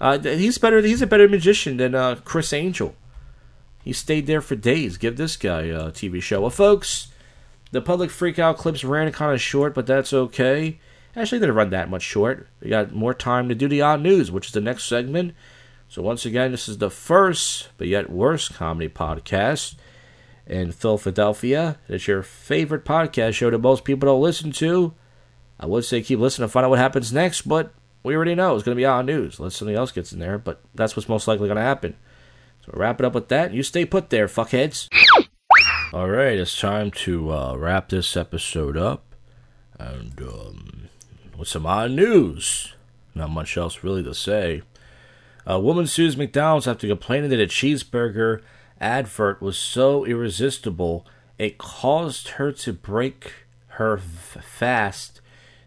Uh, 0.00 0.18
he's 0.18 0.58
better. 0.58 0.80
He's 0.80 1.02
a 1.02 1.06
better 1.06 1.28
magician 1.28 1.76
than 1.76 1.94
uh, 1.94 2.16
Criss 2.16 2.52
Angel. 2.52 2.94
He 3.82 3.92
stayed 3.92 4.26
there 4.26 4.40
for 4.40 4.54
days. 4.54 4.96
Give 4.96 5.16
this 5.16 5.36
guy 5.36 5.62
a 5.62 5.90
TV 5.90 6.22
show. 6.22 6.42
Well, 6.42 6.50
folks, 6.50 7.08
the 7.70 7.80
public 7.80 8.10
freak 8.10 8.38
out 8.38 8.58
clips 8.58 8.84
ran 8.84 9.10
kind 9.12 9.32
of 9.32 9.40
short, 9.40 9.74
but 9.74 9.86
that's 9.86 10.12
okay. 10.12 10.78
Actually, 11.18 11.40
didn't 11.40 11.56
run 11.56 11.70
that 11.70 11.90
much 11.90 12.02
short. 12.02 12.46
We 12.60 12.70
got 12.70 12.94
more 12.94 13.12
time 13.12 13.48
to 13.48 13.54
do 13.56 13.66
the 13.66 13.82
odd 13.82 14.00
news, 14.00 14.30
which 14.30 14.46
is 14.46 14.52
the 14.52 14.60
next 14.60 14.84
segment. 14.84 15.34
So 15.88 16.00
once 16.00 16.24
again, 16.24 16.52
this 16.52 16.68
is 16.68 16.78
the 16.78 16.90
first, 16.90 17.70
but 17.76 17.88
yet 17.88 18.08
worst 18.08 18.54
comedy 18.54 18.88
podcast 18.88 19.74
in 20.46 20.70
Philadelphia. 20.70 21.78
It's 21.88 22.06
your 22.06 22.22
favorite 22.22 22.84
podcast 22.84 23.34
show 23.34 23.50
that 23.50 23.58
most 23.58 23.84
people 23.84 24.06
don't 24.06 24.22
listen 24.22 24.52
to. 24.52 24.94
I 25.58 25.66
would 25.66 25.84
say 25.84 26.02
keep 26.02 26.20
listening 26.20 26.46
to 26.46 26.52
find 26.52 26.64
out 26.64 26.70
what 26.70 26.78
happens 26.78 27.12
next, 27.12 27.42
but 27.42 27.74
we 28.04 28.14
already 28.14 28.36
know 28.36 28.54
it's 28.54 28.62
going 28.62 28.76
to 28.76 28.80
be 28.80 28.84
odd 28.84 29.06
news 29.06 29.40
unless 29.40 29.56
something 29.56 29.76
else 29.76 29.90
gets 29.90 30.12
in 30.12 30.20
there. 30.20 30.38
But 30.38 30.60
that's 30.72 30.94
what's 30.94 31.08
most 31.08 31.26
likely 31.26 31.48
going 31.48 31.56
to 31.56 31.62
happen. 31.62 31.96
So 32.64 32.70
wrap 32.74 33.00
it 33.00 33.04
up 33.04 33.14
with 33.14 33.26
that. 33.28 33.52
You 33.52 33.64
stay 33.64 33.84
put 33.84 34.10
there, 34.10 34.28
fuckheads. 34.28 34.86
All 35.92 36.08
right, 36.08 36.38
it's 36.38 36.60
time 36.60 36.92
to 36.92 37.32
uh, 37.32 37.56
wrap 37.56 37.88
this 37.88 38.16
episode 38.16 38.76
up, 38.76 39.16
and 39.78 40.20
um, 40.20 40.88
with 41.38 41.48
some 41.48 41.64
odd 41.64 41.92
news. 41.92 42.74
Not 43.14 43.30
much 43.30 43.56
else 43.56 43.82
really 43.82 44.02
to 44.02 44.14
say. 44.14 44.62
A 45.46 45.58
woman 45.58 45.86
sues 45.86 46.16
McDonald's 46.16 46.68
after 46.68 46.86
complaining 46.86 47.30
that 47.30 47.40
a 47.40 47.46
cheeseburger 47.46 48.42
advert 48.80 49.40
was 49.40 49.56
so 49.56 50.04
irresistible 50.04 51.06
it 51.38 51.56
caused 51.56 52.30
her 52.30 52.50
to 52.50 52.72
break 52.72 53.32
her 53.68 53.98
f- 53.98 54.44
fast 54.44 55.20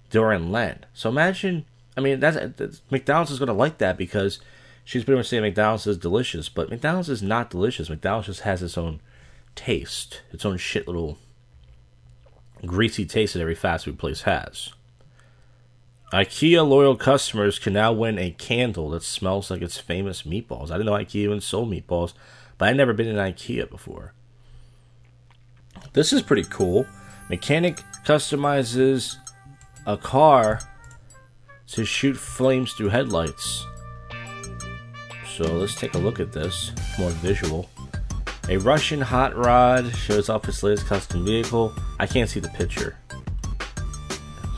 during 0.09 0.51
Lent. 0.51 0.85
So 0.93 1.09
imagine, 1.09 1.65
I 1.95 2.01
mean, 2.01 2.19
that's, 2.19 2.37
that's 2.57 2.81
McDonald's 2.91 3.31
is 3.31 3.39
going 3.39 3.47
to 3.47 3.53
like 3.53 3.77
that 3.77 3.97
because 3.97 4.39
she's 4.83 5.05
pretty 5.05 5.17
much 5.17 5.29
saying 5.29 5.43
McDonald's 5.43 5.87
is 5.87 5.97
delicious, 5.97 6.49
but 6.49 6.69
McDonald's 6.69 7.09
is 7.09 7.23
not 7.23 7.49
delicious. 7.49 7.89
McDonald's 7.89 8.27
just 8.27 8.41
has 8.41 8.61
its 8.61 8.77
own 8.77 8.99
taste, 9.55 10.21
its 10.31 10.45
own 10.45 10.57
shit 10.57 10.87
little 10.87 11.17
greasy 12.65 13.05
taste 13.05 13.33
that 13.33 13.41
every 13.41 13.55
fast 13.55 13.85
food 13.85 13.97
place 13.97 14.23
has. 14.23 14.73
IKEA 16.11 16.67
loyal 16.67 16.97
customers 16.97 17.57
can 17.57 17.71
now 17.71 17.93
win 17.93 18.19
a 18.19 18.31
candle 18.31 18.89
that 18.89 19.03
smells 19.03 19.49
like 19.49 19.61
its 19.61 19.77
famous 19.77 20.23
meatballs. 20.23 20.69
I 20.69 20.73
didn't 20.73 20.87
know 20.87 20.91
IKEA 20.93 21.15
even 21.15 21.39
sold 21.39 21.71
meatballs, 21.71 22.13
but 22.57 22.67
I'd 22.67 22.75
never 22.75 22.91
been 22.91 23.07
in 23.07 23.15
IKEA 23.15 23.69
before. 23.69 24.13
This 25.93 26.11
is 26.11 26.21
pretty 26.21 26.43
cool. 26.43 26.85
Mechanic 27.29 27.77
customizes 28.05 29.15
a 29.85 29.95
car 29.95 30.59
to 31.67 31.85
shoot 31.85 32.17
flames 32.17 32.73
through 32.73 32.89
headlights. 32.89 33.65
So 35.37 35.45
let's 35.45 35.75
take 35.75 35.93
a 35.93 35.97
look 35.97 36.19
at 36.19 36.33
this, 36.33 36.71
more 36.99 37.09
visual. 37.11 37.69
A 38.49 38.57
Russian 38.57 38.99
hot 38.99 39.33
rod 39.37 39.95
shows 39.95 40.27
off 40.27 40.43
his 40.43 40.61
latest 40.61 40.87
custom 40.87 41.23
vehicle. 41.23 41.73
I 42.01 42.05
can't 42.05 42.29
see 42.29 42.41
the 42.41 42.49
picture. 42.49 42.97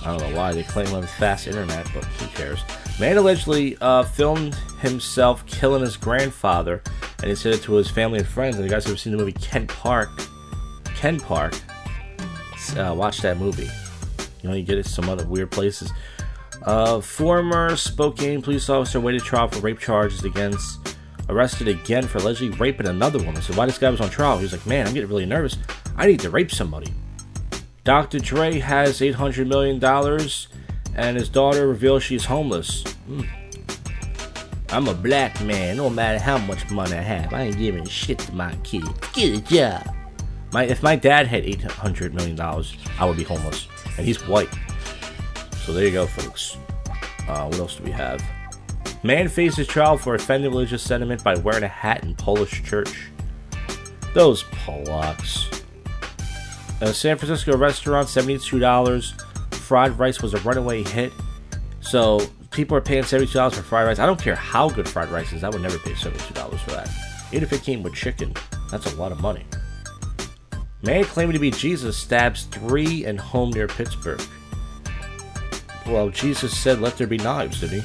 I 0.04 0.18
don't 0.18 0.30
know 0.30 0.38
why 0.38 0.52
they 0.54 0.64
claim 0.64 0.94
on 0.94 1.04
fast 1.04 1.48
internet, 1.48 1.88
but 1.94 2.04
who 2.04 2.28
cares? 2.28 2.60
Man 3.00 3.18
allegedly 3.18 3.78
uh, 3.80 4.04
filmed 4.04 4.56
himself 4.82 5.46
killing 5.46 5.82
his 5.82 5.96
grandfather, 5.96 6.82
and 7.20 7.30
he 7.30 7.36
said 7.36 7.54
it 7.54 7.62
to 7.64 7.74
his 7.74 7.90
family 7.90 8.20
and 8.20 8.28
friends. 8.28 8.58
And 8.58 8.66
you 8.66 8.70
guys 8.70 8.84
who 8.84 8.92
have 8.92 9.00
seen 9.00 9.14
the 9.14 9.18
movie 9.18 9.32
Ken 9.34 9.66
Park. 9.66 10.10
Ken 10.86 11.20
Park. 11.20 11.54
Uh, 12.78 12.94
watch 12.96 13.22
that 13.22 13.38
movie. 13.38 13.70
You 14.42 14.50
know, 14.50 14.56
you 14.56 14.64
get 14.64 14.78
it 14.78 14.86
some 14.86 15.08
other 15.10 15.26
weird 15.26 15.52
places. 15.52 15.92
Uh, 16.64 17.02
former 17.02 17.76
Spokane 17.76 18.42
police 18.42 18.70
officer 18.70 19.00
waited 19.00 19.22
trial 19.22 19.48
for 19.48 19.60
rape 19.60 19.80
charges 19.80 20.24
against 20.24 20.96
arrested 21.30 21.68
again 21.68 22.08
for 22.08 22.18
allegedly 22.18 22.58
raping 22.58 22.88
another 22.88 23.20
woman. 23.20 23.42
So 23.42 23.54
why 23.54 23.66
this 23.66 23.78
guy 23.78 23.90
was 23.90 24.02
on 24.02 24.10
trial? 24.10 24.38
He 24.38 24.44
was 24.44 24.52
like, 24.52 24.66
man, 24.66 24.88
I'm 24.88 24.94
getting 24.94 25.10
really 25.10 25.26
nervous. 25.26 25.58
I 25.96 26.08
need 26.08 26.20
to 26.22 26.30
rape 26.30 26.52
somebody. 26.52 26.94
Dr. 27.84 28.20
Dre 28.20 28.60
has 28.60 29.02
$800 29.02 29.46
million, 29.46 29.84
and 30.96 31.18
his 31.18 31.28
daughter 31.28 31.68
reveals 31.68 32.02
she's 32.04 32.24
homeless. 32.24 32.84
Mm. 33.10 33.28
I'm 34.70 34.88
a 34.88 34.94
black 34.94 35.42
man. 35.44 35.78
No 35.78 35.90
matter 35.90 36.18
how 36.18 36.38
much 36.38 36.70
money 36.72 36.94
I 36.94 37.02
have, 37.02 37.34
I 37.34 37.44
ain't 37.44 37.58
giving 37.58 37.86
shit 37.86 38.20
to 38.20 38.34
my 38.34 38.56
kids. 38.64 38.88
Get 39.14 39.38
a 39.38 39.42
job. 39.42 39.96
My, 40.54 40.64
if 40.64 40.82
my 40.82 40.96
dad 40.96 41.28
had 41.28 41.44
$800 41.44 42.14
million, 42.14 42.40
I 42.40 43.06
would 43.06 43.18
be 43.18 43.24
homeless. 43.24 43.68
And 43.98 44.06
he's 44.08 44.26
white. 44.28 44.50
So 45.66 45.74
there 45.74 45.86
you 45.86 45.92
go, 45.92 46.08
folks. 46.08 46.58
Uh, 47.28 47.48
what 47.48 47.60
else 47.60 47.76
do 47.76 47.84
we 47.84 47.92
have? 47.92 48.24
Man 49.04 49.28
faces 49.28 49.68
trial 49.68 49.98
for 49.98 50.16
offending 50.16 50.52
religious 50.52 50.82
sentiment 50.82 51.22
by 51.22 51.36
wearing 51.36 51.64
a 51.64 51.68
hat 51.68 52.04
in 52.04 52.16
Polish 52.16 52.64
church. 52.64 53.10
Those 54.14 54.44
Polacks. 54.44 55.53
A 56.84 56.94
San 56.94 57.18
Francisco 57.18 57.56
restaurant, 57.56 58.10
$72. 58.10 59.54
Fried 59.54 59.98
rice 59.98 60.22
was 60.22 60.34
a 60.34 60.40
runaway 60.40 60.84
hit. 60.84 61.14
So 61.80 62.20
people 62.52 62.76
are 62.76 62.82
paying 62.82 63.04
$72 63.04 63.54
for 63.54 63.62
fried 63.62 63.88
rice. 63.88 64.00
I 64.00 64.06
don't 64.06 64.22
care 64.22 64.36
how 64.36 64.68
good 64.68 64.90
fried 64.90 65.08
rice 65.08 65.32
is, 65.32 65.46
I 65.46 65.50
would 65.50 65.62
never 65.62 65.80
pay 65.80 65.92
$72 65.92 66.60
for 66.60 66.72
that. 66.72 66.90
Even 67.32 67.44
if 67.44 67.54
it 67.54 67.64
came 67.64 67.84
with 67.84 67.94
chicken, 67.94 68.34
that's 68.70 68.92
a 68.92 68.96
lot 68.98 69.14
of 69.14 69.22
money. 69.22 69.46
Man 70.82 71.06
claiming 71.06 71.32
to 71.32 71.40
be 71.40 71.52
Jesus 71.52 71.96
stabs 71.96 72.44
three 72.48 73.06
in 73.06 73.18
home 73.18 73.52
near 73.52 73.68
Pittsburgh. 73.68 74.22
Well, 75.88 76.10
Jesus 76.10 76.58
said, 76.58 76.82
let 76.82 76.98
there 76.98 77.08
be 77.08 77.18
knives, 77.18 77.62
did 77.62 77.70
he? 77.70 77.82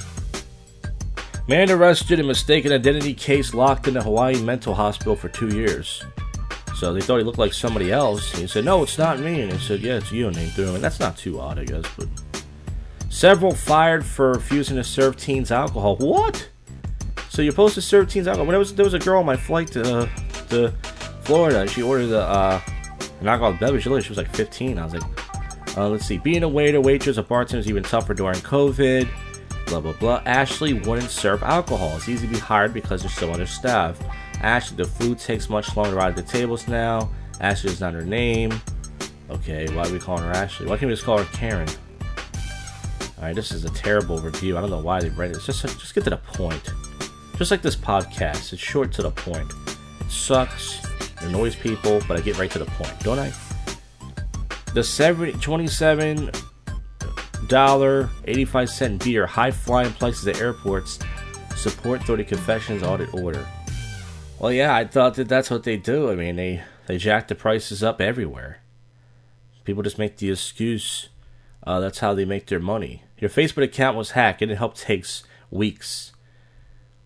Man 1.47 1.71
arrested 1.71 2.19
in 2.19 2.27
mistaken 2.27 2.73
identity 2.73 3.15
case 3.15 3.55
locked 3.55 3.87
in 3.87 3.97
a 3.97 4.03
Hawaii 4.03 4.43
mental 4.43 4.75
hospital 4.75 5.15
for 5.15 5.29
two 5.29 5.57
years. 5.57 6.03
So 6.79 6.93
they 6.93 7.01
thought 7.01 7.19
he 7.19 7.25
looked 7.25 7.41
like 7.41 7.53
somebody 7.53 7.91
else. 7.91 8.31
He 8.31 8.47
said, 8.47 8.65
no, 8.65 8.85
it's 8.85 8.99
not 8.99 9.19
me. 9.19 9.43
And 9.43 9.53
he 9.53 9.59
said, 9.59 9.81
yeah, 9.81 9.97
it's 9.97 10.13
you. 10.13 10.29
And 10.29 10.37
they 10.37 10.47
threw 10.47 10.69
him 10.69 10.77
And 10.77 10.85
That's 10.85 11.01
not 11.01 11.17
too 11.17 11.41
odd, 11.41 11.59
I 11.59 11.65
guess. 11.65 11.85
But 11.97 12.07
several 13.09 13.53
fired 13.53 14.07
for 14.07 14.31
refusing 14.35 14.77
to 14.77 14.85
serve 14.85 15.17
teens 15.17 15.51
alcohol. 15.51 15.97
What? 15.97 16.49
So 17.31 17.43
you're 17.43 17.51
supposed 17.51 17.75
to 17.75 17.83
serve 17.83 18.09
teens 18.09 18.29
alcohol? 18.29 18.47
When 18.47 18.57
was 18.57 18.77
there 18.77 18.85
was 18.85 18.95
a 18.95 19.01
girl 19.01 19.19
on 19.19 19.27
my 19.27 19.37
flight 19.37 19.73
to 19.73 19.83
uh, 19.83 20.09
to 20.51 20.73
Florida, 21.23 21.63
and 21.63 21.71
she 21.71 21.83
ordered 21.83 22.11
a, 22.11 22.21
uh, 22.21 22.61
an 23.21 23.27
alcoholic 23.27 23.59
beverage. 23.59 23.83
She 23.83 23.89
was 23.89 24.17
like 24.17 24.33
15. 24.33 24.79
I 24.79 24.85
was 24.85 24.95
like, 24.95 25.77
uh, 25.77 25.89
let's 25.89 26.07
see, 26.07 26.19
being 26.19 26.45
a 26.45 26.49
waiter, 26.49 26.81
waitress, 26.81 27.17
a 27.17 27.25
bartender 27.25 27.59
is 27.59 27.69
even 27.69 27.83
tougher 27.83 28.15
during 28.15 28.39
COVID. 28.39 29.09
Blah 29.67 29.81
blah 29.81 29.93
blah. 29.95 30.23
Ashley 30.27 30.75
wouldn't 30.75 31.11
serve 31.11 31.43
alcohol. 31.43 31.97
It's 31.97 32.09
easy 32.09 32.29
to 32.29 32.33
be 32.33 32.39
hired 32.39 32.73
because 32.73 33.03
there's 33.03 33.15
so 33.15 33.33
understaffed. 33.33 34.01
Ashley, 34.43 34.77
the 34.77 34.85
food 34.85 35.19
takes 35.19 35.49
much 35.49 35.77
longer 35.77 35.97
to 35.97 36.03
at 36.03 36.17
the 36.17 36.23
tables 36.23 36.69
now. 36.69 37.11
Ashley 37.41 37.71
is 37.71 37.81
not 37.81 37.95
her 37.95 38.05
name. 38.05 38.53
Okay, 39.31 39.69
why 39.75 39.87
are 39.87 39.93
we 39.93 39.99
calling 39.99 40.23
her 40.25 40.33
Ashley? 40.33 40.67
Why 40.67 40.77
can't 40.77 40.89
we 40.89 40.93
just 40.93 41.05
call 41.05 41.19
her 41.19 41.37
Karen? 41.37 41.69
Alright, 43.19 43.35
this 43.35 43.51
is 43.51 43.65
a 43.65 43.71
terrible 43.71 44.19
review. 44.19 44.57
I 44.57 44.61
don't 44.61 44.71
know 44.71 44.81
why 44.81 45.01
they 45.01 45.09
write 45.11 45.31
it. 45.31 45.37
It's 45.37 45.47
just 45.47 45.63
just 45.63 45.95
get 45.95 46.05
to 46.05 46.11
the 46.11 46.17
point. 46.17 46.71
Just 47.37 47.51
like 47.51 47.63
this 47.63 47.77
podcast, 47.77 48.53
it's 48.53 48.63
short 48.63 48.93
to 48.93 49.03
the 49.03 49.11
point. 49.11 49.53
It 50.01 50.11
sucks, 50.11 50.85
it 51.01 51.23
annoys 51.23 51.55
people, 51.57 52.01
but 52.07 52.17
I 52.17 52.21
get 52.21 52.39
right 52.39 52.51
to 52.53 52.59
the 52.59 52.67
point, 52.67 52.99
don't 53.01 53.19
I? 53.19 53.33
The 54.73 54.85
70, 54.85 55.33
27 55.35 56.31
dollar 57.49 58.11
85 58.27 58.69
cent 58.69 59.05
beer 59.05 59.27
high 59.27 59.51
flying 59.51 59.93
prices 59.95 60.27
at 60.29 60.41
airports 60.41 60.99
support 61.57 62.03
30 62.03 62.25
confessions 62.25 62.83
audit 62.83 63.13
order 63.15 63.47
well 64.39 64.53
yeah 64.53 64.75
i 64.75 64.85
thought 64.85 65.15
that 65.15 65.29
that's 65.29 65.51
what 65.51 65.65
they 65.65 65.77
do 65.77 66.11
i 66.11 66.15
mean 66.15 66.37
they 66.37 66.63
they 66.87 66.99
jack 66.99 67.29
the 67.29 67.35
prices 67.35 67.83
up 67.83 68.01
everywhere 68.01 68.61
people 69.65 69.83
just 69.83 69.99
make 69.99 70.17
the 70.17 70.31
excuse 70.31 71.09
uh, 71.65 71.81
that's 71.81 71.99
how 71.99 72.15
they 72.15 72.25
make 72.25 72.47
their 72.47 72.61
money 72.61 73.03
your 73.19 73.31
facebook 73.31 73.65
account 73.65 73.97
was 73.97 74.13
hacked 74.13 74.41
and 74.41 74.51
it 74.51 74.57
help 74.57 74.75
takes 74.75 75.25
weeks 75.51 76.13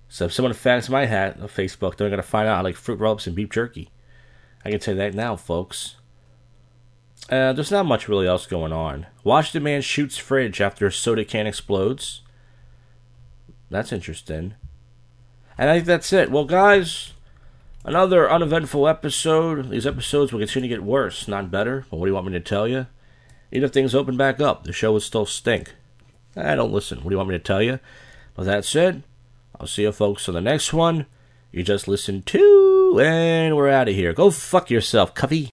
so 0.09 0.27
if 0.27 0.33
someone 0.33 0.55
hacks 0.55 0.89
my 0.89 1.07
hat 1.07 1.41
on 1.41 1.49
facebook 1.49 1.97
they're 1.97 2.09
to 2.11 2.23
find 2.23 2.49
out 2.49 2.59
I 2.59 2.61
like 2.61 2.77
fruit 2.77 2.99
roll-ups 3.01 3.27
and 3.27 3.35
beef 3.35 3.49
jerky 3.49 3.91
i 4.65 4.71
can 4.71 4.79
tell 4.79 4.95
you 4.95 5.01
that 5.01 5.15
now 5.15 5.37
folks 5.37 5.97
uh, 7.31 7.53
there's 7.53 7.71
not 7.71 7.87
much 7.87 8.09
really 8.09 8.27
else 8.27 8.47
going 8.47 8.73
on. 8.73 9.07
Washington 9.25 9.63
man 9.63 9.83
shoots 9.83 10.19
fridge 10.19 10.61
after 10.61 10.91
soda 10.91 11.25
can 11.25 11.47
explodes. 11.47 12.23
That's 13.71 13.93
interesting. 13.93 14.55
And 15.57 15.71
I 15.71 15.77
think 15.77 15.87
that's 15.87 16.13
it. 16.13 16.31
Well, 16.31 16.45
guys, 16.45 17.13
another 17.85 18.31
uneventful 18.31 18.89
episode. 18.89 19.71
These 19.71 19.87
episodes 19.87 20.33
will 20.33 20.41
continue 20.41 20.69
to 20.69 20.75
get 20.77 20.85
worse, 20.85 21.29
not 21.29 21.51
better. 21.51 21.87
But 21.91 21.99
what 21.99 22.07
do 22.07 22.11
you 22.11 22.15
want 22.15 22.27
me 22.27 22.33
to 22.33 22.41
tell 22.41 22.67
you? 22.69 22.87
Even 23.51 23.65
if 23.65 23.73
things 23.73 23.95
open 23.95 24.17
back 24.17 24.41
up, 24.41 24.65
the 24.65 24.73
show 24.73 24.93
would 24.93 25.03
still 25.03 25.27
stink. 25.27 25.75
I 26.37 26.55
don't 26.55 26.73
listen. 26.73 26.99
What 26.99 27.11
do 27.11 27.15
you 27.15 27.19
want 27.19 27.29
me 27.29 27.37
to 27.37 27.43
tell 27.43 27.63
you? 27.63 27.79
But 28.35 28.45
that 28.45 28.65
said, 28.65 29.03
I'll 29.59 29.67
see 29.67 29.83
you 29.83 29.93
folks 29.93 30.29
on 30.29 30.35
the 30.35 30.41
next 30.41 30.73
one. 30.73 31.07
You 31.51 31.63
just 31.63 31.87
listened 31.87 32.25
to, 32.27 32.99
and 33.03 33.55
we're 33.55 33.69
out 33.69 33.89
of 33.89 33.95
here. 33.95 34.15
Go 34.15 34.31
fuck 34.31 34.71
yourself, 34.71 35.15
Cuffy. 35.15 35.41